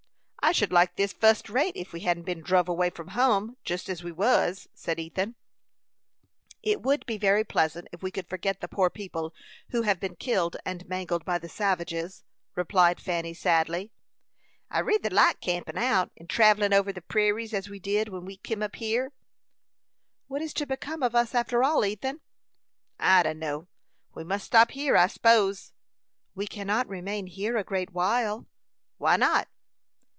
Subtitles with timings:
[0.43, 3.87] "I should like this fust rate if we hadn't been druv away from hum jest
[3.87, 5.35] as we was," said Ethan.
[6.61, 9.33] "It would be very pleasant if we could forget the poor people
[9.69, 13.93] who have been killed and mangled by the savages," replied Fanny, sadly.
[14.69, 18.35] "I reyther like campin' out, and travellin' over the peraries, as we did when we
[18.35, 19.13] kim up hyer."
[20.27, 22.19] "What is to become of us, after all, Ethan?"
[22.99, 23.67] "I dunno;
[24.13, 25.71] we must stop hyer, I s'pose."
[26.35, 28.47] "We cannot remain here a great while."
[28.97, 29.47] "Why not?"